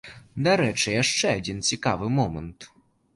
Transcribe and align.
Дарэчы, 0.45 0.87
яшчэ 1.01 1.33
адзін 1.41 1.59
цікавы 1.69 2.09
момант. 2.21 2.59